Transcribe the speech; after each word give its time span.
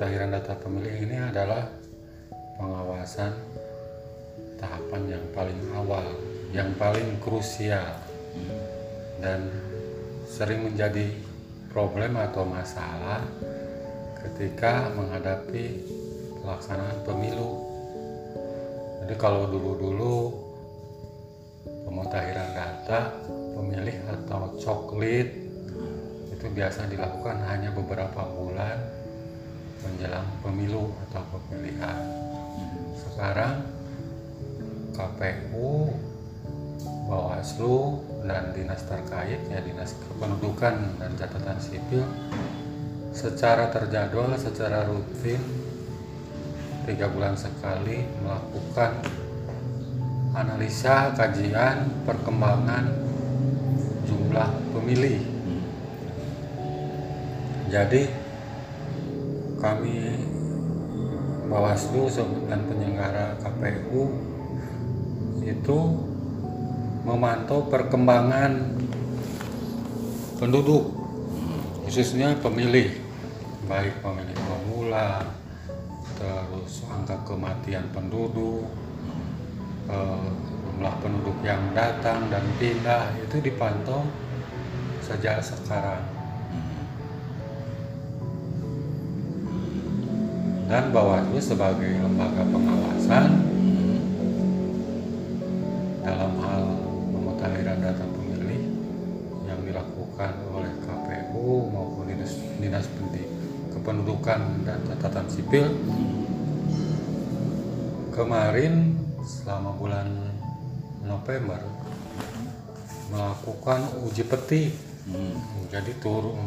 Pemutahiran 0.00 0.32
data 0.32 0.56
pemilih 0.56 0.96
ini 0.96 1.16
adalah 1.20 1.68
pengawasan 2.56 3.36
tahapan 4.56 5.12
yang 5.12 5.24
paling 5.36 5.60
awal, 5.76 6.08
yang 6.56 6.72
paling 6.80 7.20
krusial, 7.20 8.00
dan 9.20 9.44
sering 10.24 10.64
menjadi 10.64 11.04
problem 11.68 12.16
atau 12.16 12.48
masalah 12.48 13.20
ketika 14.24 14.88
menghadapi 14.96 15.84
pelaksanaan 16.40 17.04
pemilu. 17.04 17.60
Jadi 19.04 19.14
kalau 19.20 19.52
dulu-dulu 19.52 20.32
pemutahiran 21.84 22.48
data 22.56 23.20
pemilih 23.52 24.00
atau 24.08 24.48
coklit 24.64 25.28
itu 26.32 26.46
biasa 26.56 26.88
dilakukan 26.88 27.36
hanya 27.52 27.68
beberapa 27.76 28.24
bulan 28.32 28.99
menjelang 29.84 30.28
pemilu 30.44 30.92
atau 31.08 31.22
pemilihan. 31.48 31.98
Sekarang 32.96 33.64
KPU, 34.92 35.92
Bawaslu, 37.08 38.04
dan 38.28 38.52
dinas 38.52 38.84
terkait 38.84 39.40
ya 39.48 39.60
dinas 39.64 39.96
kependudukan 39.96 41.00
dan 41.00 41.10
catatan 41.16 41.58
sipil 41.58 42.04
secara 43.10 43.72
terjadwal, 43.72 44.36
secara 44.36 44.84
rutin 44.86 45.40
tiga 46.84 47.08
bulan 47.08 47.34
sekali 47.36 48.04
melakukan 48.22 49.02
analisa, 50.36 51.10
kajian, 51.16 52.06
perkembangan 52.06 52.86
jumlah 54.06 54.48
pemilih. 54.74 55.20
Jadi 57.70 58.19
kami 59.60 60.16
Bawaslu 61.50 62.06
dan 62.46 62.62
penyelenggara 62.70 63.34
KPU 63.42 64.06
itu 65.42 65.78
memantau 67.02 67.66
perkembangan 67.66 68.78
penduduk 70.38 70.94
khususnya 71.84 72.38
pemilih 72.38 73.02
baik 73.66 73.98
pemilih 73.98 74.38
pemula 74.46 75.26
terus 76.14 76.86
angka 76.86 77.18
kematian 77.26 77.82
penduduk 77.90 78.70
eh, 79.90 80.30
jumlah 80.80 80.94
penduduk 81.02 81.36
yang 81.44 81.60
datang 81.74 82.30
dan 82.30 82.46
pindah 82.56 83.10
itu 83.20 83.42
dipantau 83.42 84.06
sejak 85.02 85.42
sekarang 85.42 86.19
dan 90.70 90.94
Bawaslu 90.94 91.42
sebagai 91.42 91.98
lembaga 91.98 92.46
pengawasan. 92.46 93.42
Dalam 96.06 96.32
hal 96.46 96.64
pemutahiran 97.10 97.78
data 97.82 98.06
pemilih 98.06 98.70
yang 99.50 99.60
dilakukan 99.66 100.32
oleh 100.54 100.70
KPU 100.86 101.74
maupun 101.74 102.06
dinas, 102.06 102.38
dinas 102.62 102.86
pendidik 102.86 103.26
kependudukan 103.74 104.62
dan 104.62 104.78
catatan 104.86 105.26
sipil. 105.26 105.66
Kemarin 108.14 108.94
selama 109.26 109.74
bulan 109.74 110.06
November 111.02 111.58
melakukan 113.10 113.90
uji 114.06 114.22
peti. 114.22 114.70
Jadi 115.66 115.98
turun 115.98 116.38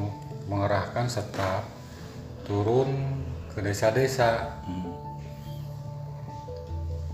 mengerahkan 0.48 1.12
staf 1.12 1.68
turun 2.48 3.20
ke 3.54 3.62
desa-desa. 3.62 4.62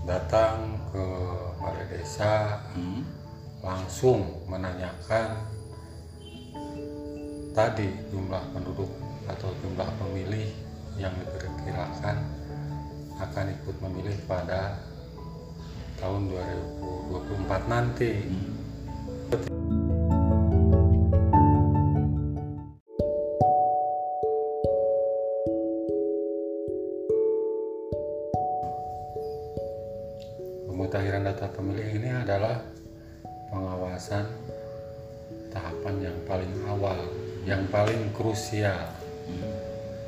Datang 0.08 0.80
ke 0.90 1.04
balai 1.60 1.86
desa 1.92 2.64
langsung 3.60 4.24
menanyakan 4.48 5.44
tadi 7.52 7.92
jumlah 8.08 8.40
penduduk 8.56 8.88
atau 9.28 9.52
jumlah 9.60 9.86
pemilih 10.00 10.48
yang 10.96 11.12
diperkirakan 11.20 12.16
akan 13.20 13.46
ikut 13.60 13.76
memilih 13.84 14.16
pada 14.24 14.80
tahun 16.00 16.32
2024 16.32 17.68
nanti. 17.68 18.12
Pemutahiran 30.90 31.22
data 31.22 31.46
pemilih 31.54 32.02
ini 32.02 32.10
adalah 32.10 32.66
pengawasan 33.54 34.26
tahapan 35.54 36.10
yang 36.10 36.18
paling 36.26 36.50
awal, 36.66 36.98
yang 37.46 37.62
paling 37.70 38.10
krusial, 38.10 38.90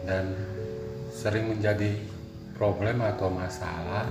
dan 0.02 0.34
sering 1.14 1.54
menjadi 1.54 2.02
problem 2.58 2.98
atau 2.98 3.30
masalah 3.30 4.10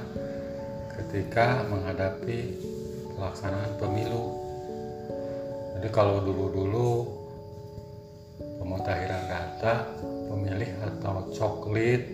ketika 0.96 1.68
menghadapi 1.68 2.56
pelaksanaan 3.20 3.76
pemilu. 3.76 4.32
Jadi 5.76 5.92
kalau 5.92 6.24
dulu-dulu 6.24 7.04
pemutahiran 8.64 9.28
data 9.28 9.92
pemilih 10.32 10.72
atau 10.88 11.36
coklit 11.36 12.08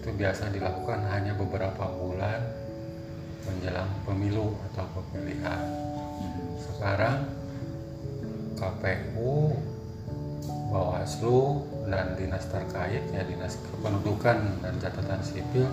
itu 0.00 0.08
biasa 0.16 0.48
dilakukan 0.48 1.04
hanya 1.12 1.36
beberapa 1.36 1.84
bulan 1.92 2.59
menjelang 3.46 3.90
pemilu 4.04 4.56
atau 4.70 4.84
pemilihan. 5.12 5.62
Sekarang 6.60 7.28
KPU, 8.56 9.56
Bawaslu, 10.72 11.64
dan 11.90 12.14
dinas 12.14 12.46
terkait 12.46 13.02
ya 13.10 13.22
dinas 13.26 13.58
kependudukan 13.58 14.62
dan 14.62 14.74
catatan 14.78 15.20
sipil 15.24 15.66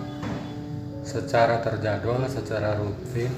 secara 1.06 1.62
terjadwal, 1.62 2.26
secara 2.28 2.76
rutin 2.76 3.30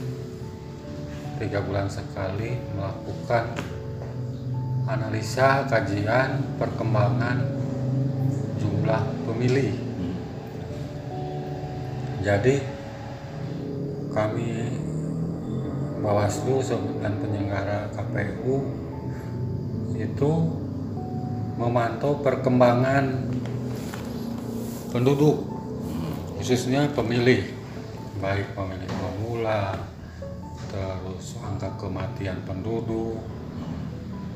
tiga 1.41 1.61
bulan 1.65 1.89
sekali 1.89 2.57
melakukan 2.77 3.57
analisa, 4.91 5.65
kajian, 5.71 6.59
perkembangan 6.59 7.47
jumlah 8.59 9.03
pemilih. 9.25 9.73
Jadi 12.21 12.80
kami 14.11 14.67
Bawaslu 16.01 16.65
dan 17.05 17.13
penyelenggara 17.21 17.93
KPU 17.93 18.65
itu 20.01 20.31
memantau 21.61 22.25
perkembangan 22.25 23.29
penduduk 24.89 25.45
khususnya 26.41 26.89
pemilih. 26.97 27.53
Baik 28.17 28.57
pemilih 28.57 28.89
pemula 28.89 29.77
terus 30.73 31.37
angka 31.45 31.69
kematian 31.77 32.41
penduduk 32.49 33.21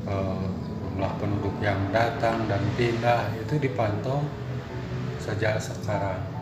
eh, 0.05 0.45
jumlah 0.95 1.13
penduduk 1.17 1.55
yang 1.65 1.81
datang 1.89 2.45
dan 2.45 2.61
pindah 2.77 3.25
itu 3.41 3.57
dipantau 3.57 4.21
sejak 5.17 5.57
sekarang 5.57 6.34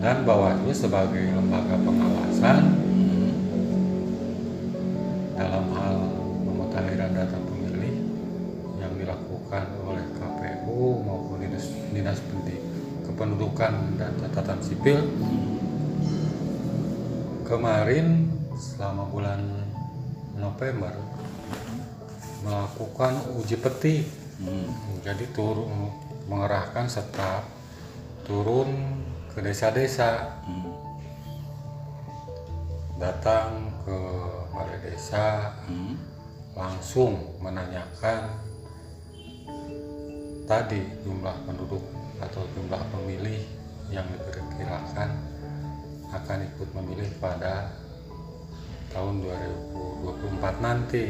dan 0.00 0.24
Bawaslu 0.24 0.72
sebagai 0.72 1.28
lembaga 1.28 1.76
pengawasan. 1.76 2.58
Dalam 5.36 5.64
hal 5.76 5.96
pemutahiran 6.44 7.12
data 7.12 7.36
pemilih 7.36 7.94
yang 8.80 8.92
dilakukan 8.96 9.64
oleh 9.84 10.04
KPU 10.16 11.04
maupun 11.04 11.44
dinas, 11.44 11.68
dinas 11.92 12.18
pendidik 12.24 12.60
kependudukan 13.04 14.00
dan 14.00 14.12
catatan 14.24 14.60
sipil. 14.64 15.04
Kemarin 17.44 18.32
selama 18.56 19.04
bulan 19.04 19.40
November 20.40 20.96
melakukan 22.40 23.20
uji 23.36 23.56
peti. 23.60 23.96
Jadi 25.04 25.28
turun 25.36 25.92
mengerahkan 26.24 26.88
staf 26.88 27.44
turun 28.24 28.72
ke 29.30 29.38
desa-desa. 29.42 30.38
Datang 33.00 33.72
ke 33.86 33.98
balai 34.52 34.78
desa 34.84 35.56
langsung 36.52 37.40
menanyakan 37.40 38.28
tadi 40.44 40.82
jumlah 41.06 41.32
penduduk 41.46 41.80
atau 42.20 42.42
jumlah 42.52 42.82
pemilih 42.92 43.40
yang 43.88 44.04
diperkirakan 44.10 45.10
akan 46.10 46.38
ikut 46.42 46.68
memilih 46.74 47.10
pada 47.22 47.70
tahun 48.90 49.22
2024 49.22 50.66
nanti. 50.66 51.04